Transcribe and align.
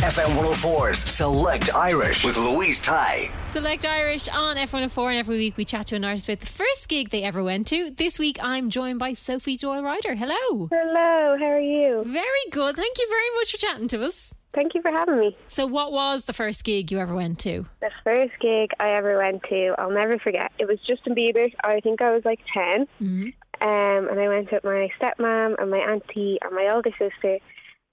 FM 0.00 0.34
104's 0.42 0.98
Select 0.98 1.74
Irish 1.74 2.24
with 2.24 2.38
Louise 2.38 2.80
Tighe. 2.80 3.30
Select 3.50 3.84
Irish 3.84 4.28
on 4.28 4.56
F104, 4.56 5.10
and 5.10 5.18
every 5.18 5.36
week 5.36 5.58
we 5.58 5.64
chat 5.66 5.88
to 5.88 5.96
an 5.96 6.06
artist 6.06 6.26
about 6.26 6.40
the 6.40 6.46
first 6.46 6.88
gig 6.88 7.10
they 7.10 7.22
ever 7.22 7.42
went 7.44 7.66
to. 7.66 7.90
This 7.90 8.18
week 8.18 8.38
I'm 8.42 8.70
joined 8.70 8.98
by 8.98 9.12
Sophie 9.12 9.58
Doyle 9.58 9.82
Ryder. 9.82 10.14
Hello. 10.14 10.68
Hello, 10.72 11.36
how 11.38 11.44
are 11.44 11.60
you? 11.60 12.02
Very 12.06 12.50
good. 12.50 12.76
Thank 12.76 12.96
you 12.98 13.06
very 13.10 13.30
much 13.36 13.50
for 13.50 13.58
chatting 13.58 13.88
to 13.88 14.02
us. 14.02 14.32
Thank 14.54 14.74
you 14.74 14.80
for 14.80 14.90
having 14.90 15.20
me. 15.20 15.36
So, 15.48 15.66
what 15.66 15.92
was 15.92 16.24
the 16.24 16.32
first 16.32 16.64
gig 16.64 16.90
you 16.90 16.98
ever 16.98 17.14
went 17.14 17.38
to? 17.40 17.66
The 17.82 17.90
first 18.02 18.32
gig 18.40 18.70
I 18.80 18.92
ever 18.96 19.18
went 19.18 19.42
to, 19.50 19.74
I'll 19.76 19.92
never 19.92 20.18
forget. 20.18 20.50
It 20.58 20.66
was 20.66 20.78
Justin 20.86 21.14
Bieber. 21.14 21.52
I 21.62 21.80
think 21.80 22.00
I 22.00 22.10
was 22.14 22.24
like 22.24 22.40
10. 22.54 22.86
Mm-hmm. 23.02 23.22
Um, 23.62 24.08
and 24.08 24.18
I 24.18 24.28
went 24.28 24.50
with 24.50 24.64
my 24.64 24.88
stepmom 24.98 25.56
and 25.60 25.70
my 25.70 25.76
auntie 25.76 26.38
and 26.40 26.54
my 26.54 26.70
older 26.72 26.90
sister. 26.92 27.38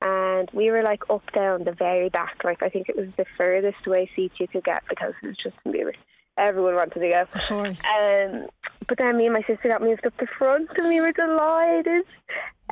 And 0.02 0.50
we 0.54 0.70
were 0.70 0.84
like 0.84 1.04
up 1.10 1.24
down 1.34 1.64
the 1.64 1.72
very 1.72 2.10
back. 2.10 2.38
Like, 2.44 2.62
I 2.62 2.70
think 2.70 2.88
it 2.90 2.96
was 2.96 3.08
the 3.18 3.26
furthest 3.38 3.86
away 3.88 4.10
seat 4.16 4.32
you 4.40 4.48
could 4.48 4.64
get 4.64 4.84
because 4.90 5.14
it 5.24 5.28
was 5.28 5.38
Justin 5.38 5.74
Bieber. 5.74 5.94
Everyone 6.38 6.76
wanted 6.76 7.00
to 7.00 7.10
go. 7.10 7.22
Of 7.34 7.42
course. 7.48 7.82
Um, 7.86 8.46
but 8.88 9.00
then 9.00 9.18
me 9.18 9.26
and 9.26 9.34
my 9.34 9.42
sister 9.42 9.68
got 9.70 9.82
moved 9.82 10.06
up 10.06 10.14
the 10.20 10.28
front 10.38 10.70
and 10.78 10.88
we 10.88 11.02
were 11.02 11.12
delighted. 11.12 12.04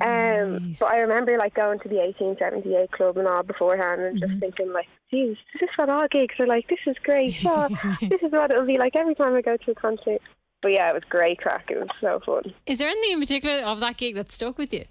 Um, 0.01 0.67
Nice. 0.67 0.79
But 0.79 0.91
I 0.91 0.97
remember 0.99 1.37
like 1.37 1.55
going 1.55 1.79
to 1.79 1.89
the 1.89 1.95
1878 1.95 2.91
club 2.91 3.17
and 3.17 3.27
all 3.27 3.43
beforehand 3.43 4.01
and 4.01 4.21
Mm-hmm. 4.21 4.27
just 4.29 4.39
thinking 4.39 4.71
like, 4.73 4.85
geez, 5.09 5.37
this 5.53 5.55
is 5.55 5.59
this 5.61 5.69
what 5.77 5.89
our 5.89 6.07
gigs 6.07 6.35
are 6.39 6.45
like? 6.47 6.67
This 6.67 6.79
is 6.85 6.95
great. 7.03 7.35
Oh, 7.45 7.69
this 8.01 8.21
is 8.21 8.31
what 8.31 8.51
it'll 8.51 8.65
be 8.67 8.77
like 8.77 8.95
every 8.95 9.15
time 9.15 9.33
I 9.33 9.41
go 9.41 9.57
to 9.57 9.71
a 9.71 9.75
concert. 9.75 10.21
But 10.61 10.69
yeah, 10.73 10.89
it 10.91 10.93
was 10.93 11.03
great 11.09 11.39
craic. 11.39 11.63
It 11.69 11.79
was 11.79 11.87
so 12.01 12.19
fun. 12.25 12.53
Is 12.65 12.79
there 12.79 12.87
anything 12.89 13.13
in 13.13 13.19
particular 13.19 13.57
of 13.63 13.79
that 13.79 13.97
gig 13.97 14.15
that 14.15 14.31
stuck 14.31 14.57
with 14.57 14.73
you? 14.73 14.85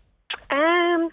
Um, 0.51 1.11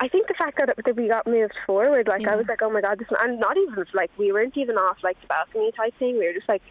I 0.00 0.08
think 0.08 0.28
the 0.28 0.34
fact 0.34 0.58
that, 0.58 0.74
that 0.84 0.96
we 0.96 1.08
got 1.08 1.26
moved 1.26 1.54
forward, 1.66 2.06
like 2.08 2.22
Yeah. 2.22 2.32
I 2.32 2.36
was 2.36 2.46
like, 2.46 2.62
oh 2.62 2.70
my 2.70 2.80
god, 2.80 2.98
this, 2.98 3.08
and 3.20 3.40
not 3.40 3.56
even 3.56 3.84
like 3.94 4.10
we 4.16 4.32
weren't 4.32 4.56
even 4.56 4.76
off 4.76 4.98
like 5.02 5.20
the 5.20 5.26
balcony 5.26 5.72
type 5.72 5.94
thing. 5.98 6.18
We 6.18 6.26
were 6.26 6.32
just 6.32 6.48
like 6.48 6.62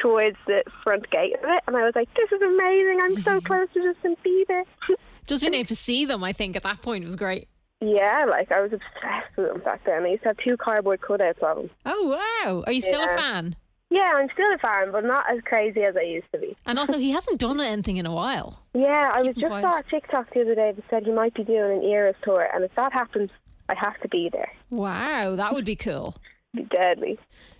towards 0.00 0.36
the 0.46 0.64
front 0.82 1.08
gate 1.10 1.34
of 1.34 1.44
it, 1.44 1.62
and 1.66 1.76
I 1.76 1.84
was 1.84 1.94
like, 1.94 2.08
this 2.14 2.30
is 2.32 2.42
amazing. 2.42 3.00
I'm 3.02 3.22
so 3.22 3.30
mm-hmm. 3.38 3.46
close 3.46 3.68
to 3.74 3.82
just 3.82 4.02
Justin 4.02 4.16
Bieber. 4.24 4.64
Just 5.28 5.40
being 5.40 5.54
able 5.54 5.68
to 5.68 5.76
see 5.76 6.04
them, 6.04 6.24
I 6.24 6.32
think, 6.32 6.56
at 6.56 6.64
that 6.64 6.82
point 6.82 7.04
was 7.04 7.14
great. 7.14 7.46
yeah, 7.80 8.26
like 8.28 8.50
I 8.50 8.60
was 8.60 8.72
obsessed 8.72 9.36
with 9.36 9.52
him 9.52 9.60
back 9.60 9.84
then. 9.84 10.02
I 10.02 10.08
used 10.08 10.24
to 10.24 10.30
have 10.30 10.36
two 10.38 10.56
cardboard 10.56 11.00
cutouts 11.00 11.38
of 11.38 11.58
them. 11.58 11.70
Oh, 11.86 12.18
wow. 12.44 12.64
Are 12.66 12.72
you 12.72 12.80
still 12.80 13.04
a 13.04 13.06
fan? 13.06 13.54
Yeah, 13.92 14.14
I'm 14.16 14.28
still 14.32 14.50
a 14.54 14.58
fan, 14.58 14.90
but 14.90 15.04
not 15.04 15.26
as 15.30 15.40
crazy 15.44 15.82
as 15.82 15.94
I 15.98 16.02
used 16.02 16.26
to 16.32 16.38
be. 16.38 16.56
And 16.64 16.78
also, 16.78 16.96
he 16.96 17.10
hasn't 17.10 17.38
done 17.38 17.60
anything 17.60 17.98
in 17.98 18.06
a 18.06 18.14
while. 18.14 18.62
Yeah, 18.72 19.10
I 19.12 19.20
was 19.20 19.34
just 19.36 19.46
quiet. 19.46 19.62
saw 19.62 19.78
a 19.80 19.82
TikTok 19.82 20.32
the 20.32 20.40
other 20.40 20.54
day 20.54 20.72
that 20.72 20.84
said 20.88 21.02
he 21.04 21.12
might 21.12 21.34
be 21.34 21.44
doing 21.44 21.78
an 21.78 21.84
Eras 21.84 22.16
tour, 22.24 22.48
and 22.54 22.64
if 22.64 22.74
that 22.76 22.94
happens, 22.94 23.28
I 23.68 23.74
have 23.74 24.00
to 24.00 24.08
be 24.08 24.30
there. 24.32 24.50
Wow, 24.70 25.36
that 25.36 25.52
would 25.52 25.66
be 25.66 25.76
cool. 25.76 26.16
Be 26.54 26.62
deadly. 26.70 27.18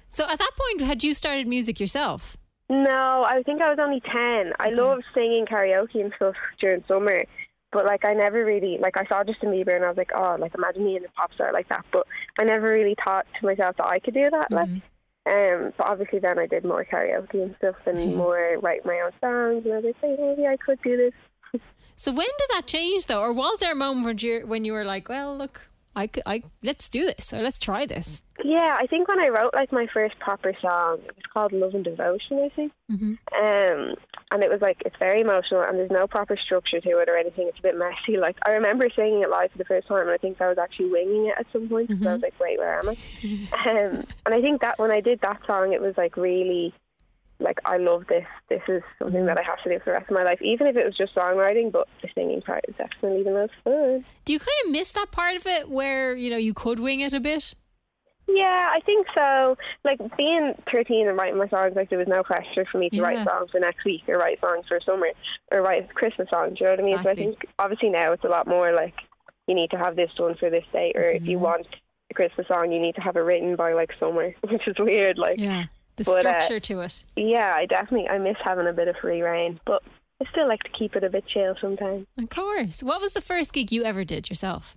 So, 0.08 0.24
at 0.26 0.38
that 0.38 0.50
point, 0.56 0.88
had 0.88 1.04
you 1.04 1.12
started 1.12 1.46
music 1.46 1.78
yourself? 1.78 2.38
No, 2.70 3.26
I 3.28 3.42
think 3.44 3.60
I 3.60 3.68
was 3.68 3.78
only 3.78 4.00
10. 4.00 4.54
I 4.58 4.70
loved 4.70 5.04
singing 5.12 5.44
karaoke 5.44 6.00
and 6.00 6.14
stuff 6.16 6.34
during 6.58 6.82
summer. 6.88 7.24
But 7.70 7.86
like 7.86 8.04
I 8.04 8.12
never 8.12 8.44
really 8.44 8.78
like 8.78 8.98
I 8.98 9.06
saw 9.06 9.24
Justin 9.24 9.48
Bieber 9.48 9.74
and 9.74 9.84
I 9.84 9.88
was 9.88 9.96
like, 9.96 10.10
oh, 10.14 10.36
like 10.38 10.54
imagine 10.54 10.84
me 10.84 10.96
and 10.96 11.06
a 11.06 11.08
pop 11.10 11.32
star 11.34 11.52
like 11.52 11.68
that. 11.68 11.84
But 11.90 12.06
I 12.38 12.44
never 12.44 12.70
really 12.70 12.94
thought 13.02 13.26
to 13.40 13.46
myself 13.46 13.76
that 13.78 13.86
I 13.86 13.98
could 13.98 14.14
do 14.14 14.28
that. 14.30 14.50
Like, 14.50 14.68
mm-hmm. 14.68 14.78
Um, 15.26 15.72
but 15.76 15.86
obviously 15.86 16.18
then 16.18 16.38
I 16.38 16.46
did 16.46 16.64
more 16.64 16.84
karaoke 16.84 17.42
and 17.42 17.54
stuff 17.58 17.76
and 17.86 18.16
more 18.16 18.58
write 18.60 18.84
my 18.84 19.00
own 19.00 19.12
songs. 19.20 19.64
And 19.64 19.74
I 19.74 19.78
was 19.78 19.94
like, 20.02 20.18
maybe 20.18 20.46
I 20.46 20.56
could 20.56 20.80
do 20.82 20.96
this. 20.96 21.60
So, 21.96 22.10
when 22.10 22.26
did 22.26 22.56
that 22.56 22.66
change, 22.66 23.06
though? 23.06 23.20
Or 23.20 23.32
was 23.32 23.60
there 23.60 23.70
a 23.70 23.76
moment 23.76 24.06
when 24.06 24.18
you, 24.18 24.44
when 24.46 24.64
you 24.64 24.72
were 24.72 24.84
like, 24.84 25.08
well, 25.08 25.36
look, 25.36 25.68
I, 25.94 26.06
could, 26.06 26.22
I 26.26 26.42
let's 26.62 26.88
do 26.88 27.04
this 27.04 27.32
or 27.32 27.42
let's 27.42 27.58
try 27.58 27.86
this? 27.86 28.22
Yeah, 28.44 28.76
I 28.80 28.86
think 28.86 29.08
when 29.08 29.20
I 29.20 29.28
wrote 29.28 29.54
like 29.54 29.72
my 29.72 29.86
first 29.92 30.18
proper 30.18 30.52
song, 30.60 30.98
it 31.04 31.14
was 31.14 31.24
called 31.32 31.52
Love 31.52 31.74
and 31.74 31.84
Devotion, 31.84 32.38
I 32.38 32.48
think. 32.54 32.72
Mm-hmm. 32.90 33.12
Um, 33.12 33.94
and 34.30 34.42
it 34.42 34.50
was 34.50 34.60
like 34.60 34.82
it's 34.86 34.96
very 34.98 35.20
emotional 35.20 35.62
and 35.62 35.78
there's 35.78 35.90
no 35.90 36.06
proper 36.06 36.36
structure 36.36 36.80
to 36.80 36.98
it 36.98 37.08
or 37.08 37.16
anything. 37.16 37.46
It's 37.48 37.58
a 37.58 37.62
bit 37.62 37.78
messy. 37.78 38.18
Like 38.18 38.36
I 38.46 38.50
remember 38.50 38.88
singing 38.94 39.22
it 39.22 39.30
live 39.30 39.52
for 39.52 39.58
the 39.58 39.64
first 39.64 39.86
time, 39.86 40.02
and 40.02 40.10
I 40.10 40.16
think 40.16 40.40
I 40.40 40.48
was 40.48 40.58
actually 40.58 40.90
winging 40.90 41.26
it 41.26 41.34
at 41.38 41.46
some 41.52 41.68
point. 41.68 41.90
So 42.02 42.08
I 42.08 42.12
was 42.14 42.22
like, 42.22 42.40
"Wait, 42.40 42.58
where 42.58 42.78
am 42.78 42.88
I?" 42.88 42.92
um, 43.68 44.04
and 44.26 44.34
I 44.34 44.40
think 44.40 44.60
that 44.62 44.78
when 44.78 44.90
I 44.90 45.00
did 45.00 45.20
that 45.20 45.40
song, 45.46 45.72
it 45.72 45.80
was 45.80 45.96
like 45.96 46.16
really, 46.16 46.72
like 47.42 47.58
I 47.64 47.76
love 47.76 48.04
this. 48.08 48.24
This 48.48 48.62
is 48.68 48.82
something 48.98 49.26
that 49.26 49.38
I 49.38 49.42
have 49.42 49.62
to 49.64 49.68
do 49.70 49.78
for 49.80 49.86
the 49.86 49.92
rest 49.92 50.08
of 50.10 50.14
my 50.14 50.22
life, 50.24 50.40
even 50.42 50.66
if 50.66 50.76
it 50.76 50.84
was 50.84 50.96
just 50.96 51.14
songwriting. 51.14 51.70
But 51.72 51.88
the 52.00 52.08
singing 52.14 52.40
part 52.42 52.64
is 52.68 52.74
definitely 52.76 53.22
the 53.24 53.30
most 53.32 53.52
fun. 53.64 54.04
Do 54.24 54.32
you 54.32 54.38
kind 54.38 54.50
of 54.66 54.72
miss 54.72 54.92
that 54.92 55.10
part 55.12 55.36
of 55.36 55.46
it 55.46 55.68
where, 55.68 56.14
you 56.14 56.30
know, 56.30 56.36
you 56.36 56.54
could 56.54 56.78
wing 56.80 57.00
it 57.00 57.12
a 57.12 57.20
bit? 57.20 57.54
Yeah, 58.28 58.70
I 58.72 58.80
think 58.86 59.06
so. 59.14 59.56
Like 59.84 59.98
being 60.16 60.54
13 60.72 61.08
and 61.08 61.18
writing 61.18 61.38
my 61.38 61.48
songs, 61.48 61.74
like 61.74 61.90
there 61.90 61.98
was 61.98 62.08
no 62.08 62.22
pressure 62.22 62.64
for 62.70 62.78
me 62.78 62.88
to 62.90 62.96
Yeah. 62.96 63.02
write 63.02 63.24
songs 63.26 63.50
for 63.50 63.60
next 63.60 63.84
week 63.84 64.02
or 64.08 64.16
write 64.16 64.40
songs 64.40 64.64
for 64.68 64.80
summer 64.80 65.08
or 65.50 65.60
write 65.60 65.92
Christmas 65.94 66.30
songs. 66.30 66.58
You 66.60 66.66
know 66.66 66.72
what 66.72 66.80
I 66.80 66.82
mean? 66.84 67.02
So 67.02 67.10
I 67.10 67.14
think 67.14 67.46
obviously 67.58 67.90
now 67.90 68.12
it's 68.12 68.24
a 68.24 68.28
lot 68.28 68.46
more 68.46 68.72
like 68.72 68.94
you 69.48 69.54
need 69.54 69.70
to 69.72 69.76
have 69.76 69.96
this 69.96 70.10
done 70.16 70.36
for 70.38 70.50
this 70.50 70.64
date, 70.72 70.94
or 70.96 71.02
if 71.10 71.26
you 71.26 71.36
Mm-hmm. 71.36 71.44
want 71.44 71.66
a 72.10 72.14
Christmas 72.14 72.46
song, 72.46 72.70
you 72.70 72.80
need 72.80 72.94
to 72.94 73.00
have 73.00 73.16
it 73.16 73.20
written 73.20 73.56
by 73.56 73.72
like 73.72 73.90
summer, 73.98 74.32
which 74.48 74.66
is 74.68 74.76
weird. 74.78 75.18
Like, 75.18 75.38
Yeah. 75.38 75.64
The 75.96 76.04
But, 76.04 76.16
uh, 76.18 76.20
structure 76.40 76.60
to 76.60 76.80
it. 76.80 77.04
yeah, 77.16 77.52
I 77.54 77.66
definitely 77.66 78.08
I 78.08 78.18
miss 78.18 78.36
having 78.42 78.66
a 78.66 78.72
bit 78.72 78.88
of 78.88 78.96
free 78.96 79.20
rein, 79.22 79.60
but 79.66 79.82
I 80.20 80.24
still 80.30 80.48
like 80.48 80.62
to 80.62 80.70
keep 80.70 80.96
it 80.96 81.04
a 81.04 81.10
bit 81.10 81.24
chill 81.26 81.54
sometimes. 81.60 82.06
Of 82.18 82.28
course. 82.30 82.82
What 82.82 83.00
was 83.00 83.12
the 83.12 83.20
first 83.20 83.52
gig 83.52 83.70
you 83.72 83.84
ever 83.84 84.04
did 84.04 84.28
yourself? 84.30 84.76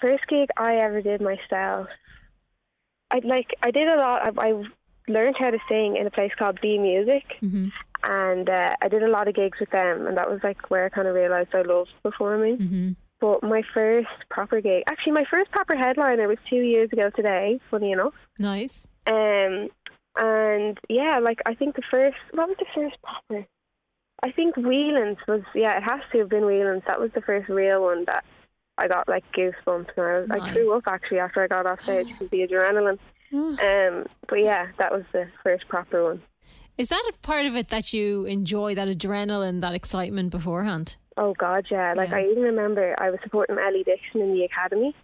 First 0.00 0.24
gig 0.28 0.48
I 0.56 0.76
ever 0.76 1.00
did 1.02 1.20
myself. 1.20 1.88
I 3.10 3.20
like 3.24 3.54
I 3.62 3.70
did 3.70 3.88
a 3.88 3.96
lot. 3.96 4.38
I, 4.38 4.48
I 4.48 4.62
learned 5.08 5.36
how 5.38 5.50
to 5.50 5.58
sing 5.68 5.96
in 5.96 6.06
a 6.06 6.10
place 6.10 6.32
called 6.38 6.60
B 6.60 6.78
Music, 6.78 7.24
Mm-hmm. 7.42 7.68
and 8.02 8.48
uh, 8.48 8.74
I 8.82 8.88
did 8.88 9.02
a 9.02 9.08
lot 9.08 9.28
of 9.28 9.34
gigs 9.34 9.58
with 9.60 9.70
them, 9.70 10.06
and 10.06 10.16
that 10.16 10.28
was 10.30 10.40
like 10.42 10.70
where 10.70 10.84
I 10.84 10.88
kind 10.90 11.08
of 11.08 11.14
realized 11.14 11.54
I 11.54 11.62
loved 11.62 11.90
performing. 12.02 12.58
Mm-hmm. 12.58 12.90
But 13.20 13.42
my 13.42 13.62
first 13.72 14.08
proper 14.28 14.60
gig, 14.60 14.82
actually, 14.86 15.12
my 15.12 15.24
first 15.30 15.50
proper 15.50 15.74
headliner 15.74 16.28
was 16.28 16.38
two 16.50 16.56
years 16.60 16.90
ago 16.92 17.08
today. 17.16 17.58
Funny 17.70 17.92
enough. 17.92 18.12
Nice. 18.38 18.86
Um, 19.06 19.70
and 20.16 20.78
yeah, 20.88 21.18
like 21.22 21.40
I 21.46 21.54
think 21.54 21.76
the 21.76 21.82
first, 21.90 22.16
what 22.32 22.48
was 22.48 22.56
the 22.58 22.66
first 22.74 22.96
proper? 23.02 23.46
I 24.22 24.32
think 24.32 24.56
Whelan's 24.56 25.18
was, 25.28 25.42
yeah, 25.54 25.76
it 25.76 25.82
has 25.82 26.00
to 26.12 26.18
have 26.20 26.28
been 26.30 26.46
Whelan's. 26.46 26.82
That 26.86 27.00
was 27.00 27.10
the 27.14 27.20
first 27.20 27.48
real 27.48 27.82
one 27.82 28.04
that 28.06 28.24
I 28.78 28.88
got 28.88 29.08
like 29.08 29.24
goosebumps, 29.32 29.90
and 29.96 30.06
I, 30.06 30.20
was, 30.20 30.28
I 30.30 30.52
threw 30.52 30.76
up 30.76 30.84
actually 30.86 31.18
after 31.18 31.42
I 31.42 31.46
got 31.46 31.66
off 31.66 31.82
stage 31.82 32.08
because 32.08 32.30
the 32.30 32.46
adrenaline. 32.46 32.98
Um, 33.32 34.06
but 34.28 34.36
yeah, 34.36 34.68
that 34.78 34.92
was 34.92 35.04
the 35.12 35.28
first 35.42 35.68
proper 35.68 36.04
one. 36.04 36.22
Is 36.78 36.90
that 36.90 37.10
a 37.10 37.12
part 37.18 37.46
of 37.46 37.56
it 37.56 37.68
that 37.68 37.92
you 37.92 38.24
enjoy, 38.26 38.74
that 38.74 38.88
adrenaline, 38.88 39.60
that 39.62 39.74
excitement 39.74 40.30
beforehand? 40.30 40.96
Oh 41.16 41.34
God, 41.34 41.66
yeah. 41.70 41.94
Like 41.96 42.10
Yeah. 42.10 42.18
I 42.18 42.28
even 42.30 42.42
remember 42.42 42.94
I 42.98 43.10
was 43.10 43.18
supporting 43.22 43.56
Ellie 43.58 43.82
Dixon 43.82 44.20
in 44.20 44.32
the 44.34 44.44
academy, 44.44 44.94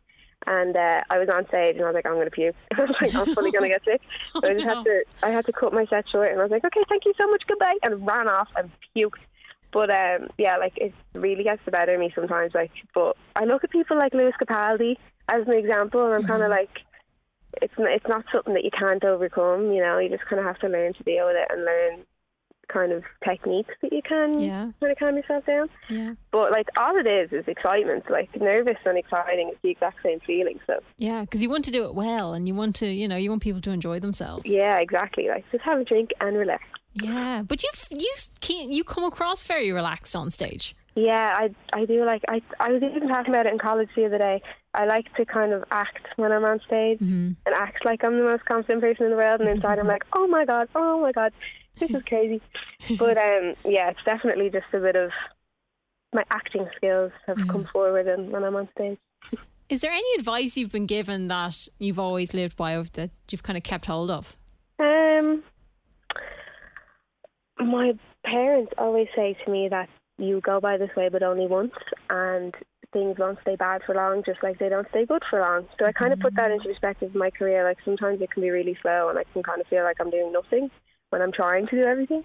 and 0.47 0.77
uh, 0.77 1.03
I 1.11 1.19
was 1.19 1.29
on 1.29 1.47
stage 1.49 1.77
and 1.77 1.85
I 1.85 1.89
was 1.89 1.95
like, 1.95 2.07
I'm 2.07 2.15
gonna 2.17 2.31
puke. 2.31 2.55
I 2.77 2.81
was 2.81 2.97
like, 3.01 3.15
I'm 3.15 3.35
fully 3.35 3.51
gonna 3.51 3.69
get 3.69 3.85
sick. 3.85 4.01
So 4.33 4.41
I 4.49 4.53
just 4.55 4.67
no. 4.67 4.75
had 4.77 4.85
to, 4.85 5.05
I 5.23 5.31
had 5.31 5.47
to 5.47 5.53
cut 5.53 5.73
my 5.73 5.87
set 5.87 6.09
short, 6.09 6.31
and 6.31 6.41
I 6.41 6.43
was 6.43 6.51
like, 6.51 6.65
okay, 6.65 6.85
thank 6.89 7.05
you 7.05 7.15
so 7.19 7.27
much, 7.29 7.43
goodbye, 7.47 7.77
and 7.83 8.07
ran 8.07 8.29
off 8.29 8.49
and 8.57 8.71
puked. 8.97 9.21
But 9.73 9.91
um, 9.91 10.29
yeah, 10.39 10.57
like 10.59 10.77
it 10.77 10.93
really 11.15 11.45
gets 11.45 11.63
the 11.65 11.71
better 11.71 11.95
of 11.95 12.01
me 12.01 12.13
sometimes. 12.15 12.55
Like, 12.55 12.71
but 12.95 13.17
I 13.37 13.45
look 13.45 13.65
at 13.65 13.71
people 13.71 13.97
like 13.97 14.15
Lewis 14.15 14.35
Capaldi 14.41 14.97
as 15.29 15.47
an 15.47 15.55
example, 15.55 16.05
and 16.07 16.15
I'm 16.15 16.25
kind 16.25 16.43
of 16.43 16.51
Mm-hmm. 16.51 16.51
like, 16.51 16.81
it's 17.61 17.75
it's 17.79 18.09
not 18.09 18.25
something 18.33 18.55
that 18.55 18.65
you 18.65 18.71
can't 18.71 19.05
overcome. 19.05 19.73
You 19.73 19.83
know, 19.83 19.99
you 19.99 20.09
just 20.09 20.27
kind 20.27 20.41
of 20.41 20.47
have 20.47 20.59
to 20.61 20.69
learn 20.69 20.95
to 20.95 21.03
deal 21.05 21.27
with 21.27 21.37
it 21.37 21.49
and 21.51 21.65
learn 21.65 22.01
kind 22.73 22.93
of 22.93 23.03
techniques 23.25 23.75
that 23.83 23.93
you 23.93 24.03
can 24.03 24.39
Yeah. 24.41 24.71
kind 24.81 24.93
of 24.93 24.99
calm 24.99 25.17
yourself 25.17 25.45
down. 25.47 25.69
Yeah. 25.91 26.15
But 26.31 26.51
like 26.53 26.69
all 26.77 26.97
it 26.97 27.07
is 27.07 27.33
is 27.33 27.47
excitement. 27.49 28.11
Like 28.11 28.29
nervous 28.41 28.79
and 28.85 28.97
exciting 28.99 29.51
is 29.51 29.59
the 29.63 29.71
exact 29.71 30.03
same 30.03 30.21
feeling. 30.21 30.59
So 30.67 30.81
Yeah, 30.97 31.21
because 31.23 31.43
you 31.43 31.51
want 31.51 31.65
to 31.67 31.71
do 31.71 31.85
it 31.85 31.95
well 31.95 32.33
and 32.35 32.49
you 32.49 32.55
want 32.55 32.77
to, 32.77 32.87
you 32.87 33.07
know, 33.09 33.17
you 33.17 33.31
want 33.31 33.43
people 33.43 33.61
to 33.63 33.71
enjoy 33.71 34.01
themselves. 34.01 34.45
yeah, 34.51 34.79
exactly. 34.79 35.29
Like 35.29 35.45
just 35.53 35.65
have 35.65 35.81
a 35.81 35.85
drink 35.85 36.11
and 36.21 36.37
relax. 36.37 36.63
Yeah, 36.95 37.43
but 37.47 37.63
you 37.63 37.71
you 37.91 38.13
can 38.41 38.71
you 38.71 38.85
come 38.85 39.05
across 39.05 39.45
very 39.45 39.73
relaxed 39.73 40.15
on 40.15 40.31
stage. 40.31 40.75
Yeah, 40.95 41.35
I 41.39 41.55
I 41.73 41.87
do 41.87 42.05
like 42.05 42.23
I 42.29 42.43
I 42.61 42.71
was 42.71 42.83
even 42.83 43.09
talking 43.09 43.33
about 43.33 43.47
it 43.47 43.53
in 43.53 43.59
college 43.59 43.89
the 43.97 44.05
other 44.05 44.19
day. 44.19 44.43
I 44.75 44.85
like 44.85 45.13
to 45.15 45.25
kind 45.25 45.53
of 45.53 45.65
act 45.71 46.07
when 46.17 46.33
I'm 46.33 46.45
on 46.45 46.61
stage 46.67 46.99
Mm-hmm. 46.99 47.33
and 47.47 47.55
act 47.55 47.85
like 47.85 48.05
I'm 48.05 48.19
the 48.19 48.25
most 48.25 48.45
confident 48.45 48.83
person 48.83 49.05
in 49.07 49.11
the 49.11 49.17
world, 49.17 49.41
and 49.41 49.49
inside 49.49 49.79
I'm 49.79 49.87
like, 49.87 50.05
oh 50.13 50.27
my 50.27 50.45
god, 50.45 50.69
oh 50.75 51.01
my 51.01 51.13
god, 51.13 51.33
this 51.79 51.91
is 51.91 52.03
crazy. 52.07 52.41
but 52.99 53.17
um, 53.17 53.55
yeah, 53.65 53.91
it's 53.91 54.05
definitely 54.05 54.51
just 54.51 54.67
a 54.75 54.81
bit 54.81 54.97
of 54.97 55.11
my 56.13 56.25
acting 56.31 56.69
skills 56.77 57.11
have 57.27 57.39
come 57.49 57.67
forward, 57.73 58.07
and 58.07 58.31
when 58.31 58.45
I'm 58.45 58.57
on 58.57 58.69
stage. 58.77 58.99
Is 59.71 59.81
there 59.81 59.93
any 59.93 60.15
advice 60.19 60.59
you've 60.59 60.73
been 60.73 60.85
given 60.85 61.29
that 61.29 61.69
you've 61.79 61.99
always 61.99 62.35
lived 62.35 62.59
by 62.59 62.75
or 62.75 62.85
that 62.85 63.11
you've 63.31 63.43
kind 63.43 63.57
of 63.57 63.63
kept 63.63 63.87
hold 63.87 64.11
of? 64.11 64.37
Um, 64.79 65.43
my 67.59 67.93
parents 68.25 68.73
always 68.77 69.09
say 69.17 69.35
to 69.45 69.51
me 69.51 69.69
that 69.71 69.89
you 70.19 70.41
go 70.41 70.61
by 70.61 70.77
this 70.77 70.91
way, 70.97 71.09
but 71.09 71.23
only 71.23 71.47
once, 71.47 71.73
and 72.11 72.55
things 72.93 73.19
won't 73.19 73.39
stay 73.43 73.57
bad 73.57 73.83
for 73.85 73.95
long, 73.95 74.23
just 74.25 74.43
like 74.43 74.59
they 74.59 74.69
don't 74.69 74.89
stay 74.91 75.07
good 75.07 75.23
for 75.29 75.41
long. 75.41 75.67
So 75.79 75.87
I 75.87 75.93
kind 75.93 76.13
of 76.13 76.21
put 76.21 76.35
that 76.37 76.51
into 76.51 76.69
perspective 76.69 77.11
in 77.13 77.19
my 77.19 77.31
career. 77.31 77.65
Like 77.65 77.79
sometimes 77.85 78.21
it 78.21 78.31
can 78.31 78.43
be 78.43 78.51
really 78.51 78.77
slow, 78.83 79.09
and 79.09 79.19
I 79.19 79.25
can 79.33 79.43
kind 79.43 79.61
of 79.61 79.67
feel 79.67 79.85
like 79.85 79.97
I'm 80.01 80.11
doing 80.11 80.33
nothing 80.33 80.71
when 81.11 81.23
I'm 81.23 81.33
trying 81.33 81.67
to 81.69 81.77
do 81.77 81.83
everything. 81.83 82.25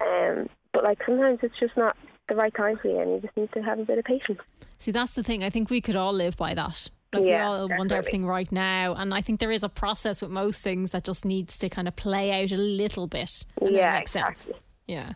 Um, 0.00 0.48
but 0.72 0.84
like 0.84 0.98
sometimes 1.06 1.40
it's 1.42 1.58
just 1.58 1.76
not 1.76 1.96
the 2.28 2.34
right 2.34 2.54
time 2.54 2.78
for 2.80 2.88
you, 2.88 3.00
and 3.00 3.12
you 3.12 3.20
just 3.20 3.36
need 3.36 3.52
to 3.52 3.62
have 3.62 3.78
a 3.78 3.84
bit 3.84 3.98
of 3.98 4.04
patience. 4.04 4.40
See, 4.78 4.90
that's 4.90 5.12
the 5.12 5.22
thing. 5.22 5.42
I 5.42 5.50
think 5.50 5.70
we 5.70 5.80
could 5.80 5.96
all 5.96 6.12
live 6.12 6.36
by 6.36 6.54
that. 6.54 6.88
Like 7.12 7.24
Yeah, 7.24 7.50
we 7.56 7.60
all 7.60 7.68
want 7.68 7.92
everything 7.92 8.24
right 8.24 8.50
now, 8.50 8.94
and 8.94 9.12
I 9.12 9.20
think 9.20 9.40
there 9.40 9.52
is 9.52 9.62
a 9.62 9.68
process 9.68 10.22
with 10.22 10.30
most 10.30 10.62
things 10.62 10.92
that 10.92 11.04
just 11.04 11.24
needs 11.24 11.58
to 11.58 11.68
kind 11.68 11.86
of 11.86 11.94
play 11.96 12.42
out 12.42 12.52
a 12.52 12.56
little 12.56 13.06
bit. 13.06 13.44
And 13.60 13.74
then 13.74 13.74
it 13.74 13.78
yeah, 13.78 13.92
makes 13.92 14.12
sense. 14.12 14.46
exactly. 14.46 14.54
Yeah, 14.86 15.12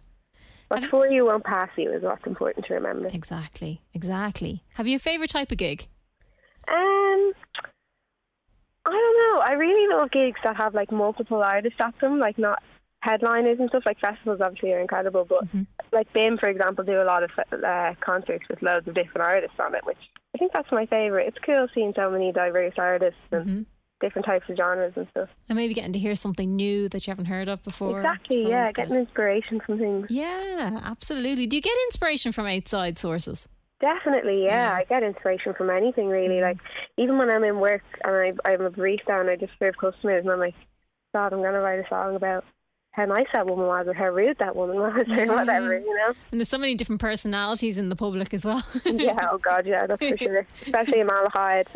What's 0.68 0.86
for 0.86 1.06
you 1.06 1.24
won't 1.24 1.44
pass 1.44 1.70
you 1.76 1.92
is 1.92 2.02
what's 2.02 2.26
important 2.26 2.66
to 2.66 2.74
remember. 2.74 3.08
exactly, 3.12 3.82
exactly. 3.94 4.64
Have 4.74 4.88
you 4.88 4.96
a 4.96 4.98
favorite 4.98 5.30
type 5.30 5.52
of 5.52 5.58
gig? 5.58 5.86
Um, 6.68 7.32
I 8.84 8.90
don't 8.90 8.92
know. 8.92 9.40
I 9.44 9.52
really 9.52 9.94
love 9.94 10.10
gigs 10.10 10.40
that 10.42 10.56
have 10.56 10.74
like 10.74 10.90
multiple 10.90 11.42
artists 11.42 11.78
at 11.80 11.94
them, 12.00 12.18
like 12.18 12.38
not 12.38 12.62
headliners 13.00 13.58
and 13.60 13.68
stuff. 13.68 13.84
Like 13.86 14.00
festivals, 14.00 14.40
obviously, 14.40 14.72
are 14.72 14.80
incredible, 14.80 15.24
but 15.24 15.44
like 15.92 16.12
BIMM, 16.12 16.40
for 16.40 16.48
example, 16.48 16.84
do 16.84 17.00
a 17.00 17.04
lot 17.04 17.22
of 17.22 17.30
uh, 17.38 17.94
concerts 18.04 18.44
with 18.50 18.62
loads 18.62 18.88
of 18.88 18.94
different 18.94 19.22
artists 19.22 19.56
on 19.60 19.74
it, 19.74 19.84
which 19.86 19.98
I 20.34 20.38
think 20.38 20.52
that's 20.52 20.70
my 20.72 20.86
favorite. 20.86 21.28
It's 21.28 21.38
cool 21.44 21.68
seeing 21.74 21.92
so 21.94 22.10
many 22.10 22.32
diverse 22.32 22.74
artists 22.76 23.20
and 23.30 23.66
different 24.00 24.26
types 24.26 24.48
of 24.48 24.56
genres 24.56 24.92
and 24.96 25.06
stuff. 25.10 25.28
And 25.48 25.56
maybe 25.56 25.74
getting 25.74 25.92
to 25.92 25.98
hear 25.98 26.14
something 26.14 26.54
new 26.54 26.88
that 26.90 27.06
you 27.06 27.10
haven't 27.10 27.26
heard 27.26 27.48
of 27.48 27.62
before. 27.62 28.00
exactly. 28.00 28.48
Yeah, 28.48 28.70
getting 28.72 28.94
good. 28.94 29.00
inspiration 29.00 29.60
from 29.60 29.78
things. 29.78 30.10
Yeah, 30.10 30.80
absolutely. 30.84 31.46
Do 31.46 31.56
you 31.56 31.62
get 31.62 31.76
inspiration 31.88 32.32
from 32.32 32.46
outside 32.46 32.98
sources? 32.98 33.48
Definitely, 33.80 34.44
yeah. 34.44 34.74
I 34.74 34.84
get 34.84 35.02
inspiration 35.02 35.52
from 35.56 35.68
anything 35.68 36.08
really. 36.08 36.36
Mm. 36.36 36.42
Like 36.42 36.58
even 36.96 37.18
when 37.18 37.28
I'm 37.28 37.44
in 37.44 37.60
work 37.60 37.82
and 38.04 38.38
I, 38.44 38.48
I'm 38.48 38.62
a 38.62 38.70
barista 38.70 39.20
and 39.20 39.28
I 39.28 39.36
just 39.36 39.52
serve 39.58 39.76
customers 39.76 40.22
and 40.24 40.30
I'm 40.30 40.38
like, 40.38 40.54
God, 41.12 41.32
I'm 41.32 41.42
gonna 41.42 41.60
write 41.60 41.80
a 41.80 41.88
song 41.88 42.16
about 42.16 42.44
how 42.96 43.04
nice 43.04 43.26
that 43.34 43.46
woman 43.46 43.66
was 43.66 43.86
or 43.86 43.92
how 43.92 44.06
rude 44.08 44.38
that 44.38 44.56
woman 44.56 44.76
was 44.78 45.06
or 45.10 45.26
whatever, 45.26 45.78
you 45.78 45.94
know. 45.94 46.14
And 46.32 46.40
there's 46.40 46.48
so 46.48 46.56
many 46.56 46.74
different 46.74 46.98
personalities 47.00 47.76
in 47.76 47.90
the 47.90 47.96
public 47.96 48.32
as 48.32 48.44
well. 48.46 48.62
yeah, 48.86 49.28
oh 49.30 49.36
God, 49.36 49.66
yeah, 49.66 49.86
that's 49.86 50.04
for 50.04 50.16
sure. 50.16 50.46
Especially 50.62 51.00
in 51.00 51.06
Malahide. 51.06 51.66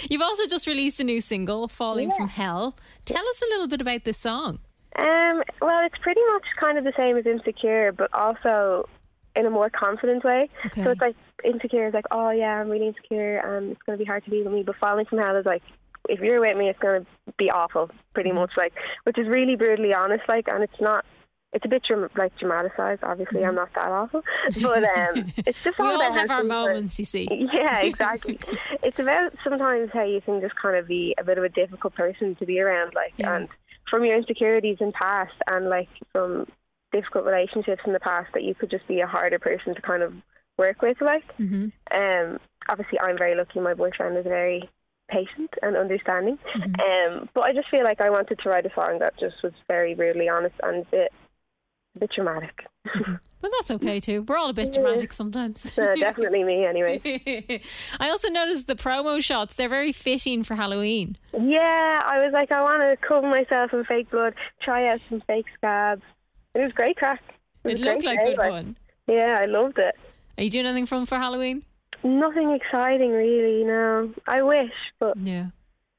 You've 0.10 0.22
also 0.22 0.46
just 0.46 0.68
released 0.68 1.00
a 1.00 1.04
new 1.04 1.20
single, 1.20 1.66
Falling 1.66 2.12
from 2.12 2.28
Hell. 2.28 2.76
Tell 3.06 3.28
us 3.28 3.42
a 3.42 3.46
little 3.46 3.66
bit 3.66 3.80
about 3.80 4.04
this 4.04 4.18
song. 4.18 4.60
um, 4.96 5.42
well, 5.60 5.84
it's 5.84 5.98
pretty 6.00 6.20
much 6.32 6.44
kind 6.60 6.78
of 6.78 6.84
the 6.84 6.92
same 6.96 7.16
as 7.16 7.26
Insecure, 7.26 7.90
but 7.90 8.12
also 8.14 8.88
in 9.34 9.46
a 9.46 9.50
more 9.50 9.68
confident 9.68 10.22
way. 10.22 10.48
Okay. 10.66 10.84
So 10.84 10.90
it's 10.90 11.00
like 11.00 11.16
Insecure 11.44 11.88
is 11.88 11.94
like, 11.94 12.06
oh 12.12 12.30
yeah, 12.30 12.60
I'm 12.60 12.68
really 12.68 12.86
insecure 12.88 13.38
and 13.38 13.72
it's 13.72 13.82
going 13.82 13.98
to 13.98 14.04
be 14.04 14.06
hard 14.06 14.24
to 14.24 14.30
be 14.30 14.42
with 14.42 14.52
me. 14.52 14.62
But 14.62 14.76
Falling 14.76 15.06
from 15.06 15.18
Hell 15.18 15.36
is 15.36 15.46
like, 15.46 15.62
if 16.08 16.20
you're 16.20 16.40
with 16.40 16.56
me, 16.56 16.68
it's 16.68 16.78
going 16.78 17.04
to 17.04 17.32
be 17.38 17.50
awful, 17.50 17.90
pretty 18.14 18.30
Mm-hmm. 18.30 18.38
much 18.38 18.52
like, 18.56 18.72
which 19.04 19.18
is 19.18 19.26
really 19.28 19.56
brutally 19.56 19.92
honest, 19.94 20.24
like, 20.28 20.48
and 20.48 20.62
it's 20.62 20.80
not. 20.80 21.04
It's 21.54 21.64
a 21.64 21.68
bit 21.68 21.82
like 22.14 22.36
dramatized. 22.38 23.02
Obviously, 23.02 23.42
I'm 23.42 23.54
not 23.54 23.70
that 23.74 23.88
awful, 23.88 24.20
but 24.60 24.84
um, 24.84 25.32
it's 25.46 25.62
just 25.64 25.78
Mm-hmm. 25.78 25.82
We 25.82 25.88
all 25.88 25.94
all 25.94 26.00
about 26.02 26.12
have 26.18 26.30
our 26.30 26.44
moments, 26.44 26.98
you 26.98 27.06
see. 27.06 27.26
yeah, 27.54 27.78
exactly. 27.82 28.38
it's 28.82 28.98
about 28.98 29.32
sometimes 29.42 29.88
how 29.94 30.04
you 30.04 30.20
can 30.20 30.42
just 30.42 30.54
kind 30.60 30.76
of 30.76 30.86
be 30.86 31.14
a 31.18 31.24
bit 31.24 31.38
of 31.38 31.44
a 31.44 31.48
difficult 31.48 31.94
person 31.94 32.34
to 32.36 32.44
be 32.44 32.60
around, 32.60 32.92
like, 32.94 33.14
Yeah. 33.16 33.34
and 33.36 33.48
from 33.90 34.04
your 34.04 34.16
insecurities 34.18 34.76
in 34.80 34.92
past, 34.92 35.32
and 35.46 35.70
like 35.70 35.88
from 36.12 36.46
difficult 36.92 37.24
relationships 37.24 37.80
in 37.86 37.94
the 37.94 38.00
past, 38.00 38.28
that 38.34 38.42
you 38.42 38.54
could 38.54 38.70
just 38.70 38.86
be 38.86 39.00
a 39.00 39.06
harder 39.06 39.38
person 39.38 39.74
to 39.74 39.80
kind 39.80 40.02
of 40.02 40.12
work 40.58 40.82
with, 40.82 41.00
like. 41.00 41.24
hmm 41.38 41.68
Um, 41.90 42.38
obviously, 42.68 43.00
I'm 43.00 43.16
very 43.16 43.34
lucky. 43.34 43.58
My 43.60 43.72
boyfriend 43.72 44.18
is 44.18 44.24
very 44.24 44.68
patient 45.08 45.50
and 45.62 45.76
understanding. 45.76 46.38
Mm-hmm. 46.54 47.14
Um, 47.14 47.28
but 47.34 47.42
I 47.42 47.52
just 47.52 47.68
feel 47.70 47.84
like 47.84 48.00
I 48.00 48.10
wanted 48.10 48.38
to 48.38 48.48
write 48.48 48.66
a 48.66 48.74
song 48.74 48.98
that 49.00 49.18
just 49.18 49.42
was 49.42 49.52
very 49.66 49.94
brutally 49.94 50.28
honest 50.28 50.54
and 50.62 50.82
a 50.82 50.90
bit, 50.90 51.12
a 51.96 51.98
bit 52.00 52.10
dramatic. 52.14 52.66
But 53.40 53.52
that's 53.56 53.70
okay 53.72 54.00
too. 54.08 54.22
We're 54.22 54.36
all 54.36 54.50
a 54.50 54.54
bit 54.54 54.72
dramatic 54.72 55.12
sometimes. 55.12 55.78
Uh, 55.78 55.94
definitely 55.96 56.44
me, 56.44 56.64
anyway. 56.64 57.00
I 58.00 58.10
also 58.10 58.28
noticed 58.28 58.66
the 58.66 58.74
promo 58.74 59.22
shots. 59.22 59.54
They're 59.54 59.68
very 59.68 59.92
fitting 59.92 60.42
for 60.42 60.54
Halloween. 60.54 61.16
Yeah, 61.32 62.02
I 62.04 62.18
was 62.24 62.32
like, 62.32 62.52
I 62.52 62.62
want 62.62 62.82
to 62.82 63.06
cover 63.06 63.28
myself 63.28 63.72
in 63.72 63.84
fake 63.84 64.10
blood, 64.10 64.34
try 64.62 64.88
out 64.88 65.00
some 65.08 65.22
fake 65.26 65.46
scabs. 65.56 66.02
It 66.54 66.60
was 66.60 66.72
great 66.72 66.96
craic. 66.96 67.20
It 67.64 67.72
was 67.72 67.80
looked 67.80 68.04
like 68.04 68.18
day, 68.18 68.34
good 68.34 68.36
fun. 68.36 68.76
Yeah, 69.06 69.38
I 69.40 69.46
loved 69.46 69.78
it. 69.78 69.94
Are 70.36 70.44
you 70.44 70.50
doing 70.50 70.66
anything 70.66 70.86
fun 70.86 71.06
for 71.06 71.16
Halloween? 71.16 71.64
Nothing 72.04 72.52
exciting, 72.52 73.10
really. 73.10 73.64
No, 73.64 74.12
I 74.26 74.42
wish, 74.42 74.72
but 74.98 75.16
Yeah. 75.16 75.46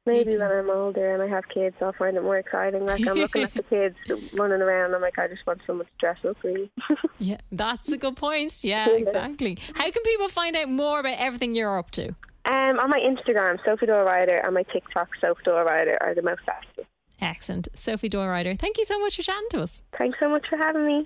maybe 0.06 0.38
when 0.38 0.50
I'm 0.52 0.70
older 0.70 1.14
and 1.14 1.22
I 1.22 1.28
have 1.28 1.48
kids, 1.50 1.76
I'll 1.82 1.94
find 1.94 2.16
it 2.18 2.24
more 2.24 2.38
exciting. 2.38 2.86
Like 2.86 3.06
I'm 3.08 3.18
looking 3.18 3.44
at 3.44 3.54
the 3.54 3.64
kids 3.70 3.96
running 4.34 4.62
around. 4.62 4.96
I'm 4.96 5.02
like, 5.02 5.20
I 5.20 5.28
just 5.28 5.46
want 5.46 5.60
someone 5.68 5.86
to 5.86 5.92
dress 6.00 6.18
up, 6.28 6.38
really. 6.44 6.72
Yeah, 7.22 7.38
that's 7.52 7.92
a 7.92 7.98
good 7.98 8.16
point. 8.16 8.64
Yeah, 8.64 8.90
exactly. 8.90 9.58
How 9.76 9.92
can 9.92 10.02
people 10.04 10.30
find 10.30 10.56
out 10.56 10.70
more 10.70 11.02
about 11.02 11.18
everything 11.18 11.54
you're 11.54 11.78
up 11.78 11.92
to? 11.92 12.16
um, 12.46 12.80
on 12.80 12.90
my 12.90 13.00
Instagram, 13.00 13.58
Sophie 13.66 13.86
Doyle 13.86 14.04
Ryder, 14.06 14.38
and 14.38 14.54
my 14.56 14.64
TikTok, 14.64 15.10
Sophie 15.20 15.42
Doyle 15.44 15.64
Ryder, 15.66 15.98
are 16.02 16.16
the 16.16 16.22
most 16.22 16.42
active. 16.48 16.86
Excellent. 17.22 17.68
Sophie 17.74 18.08
Doyle 18.10 18.56
thank 18.58 18.78
you 18.78 18.86
so 18.86 18.98
much 19.00 19.18
for 19.18 19.22
chatting 19.24 19.50
to 19.52 19.62
us. 19.62 19.82
Thanks 19.98 20.18
so 20.20 20.30
much 20.30 20.48
for 20.50 20.58
having 20.58 20.86
me. 20.88 21.06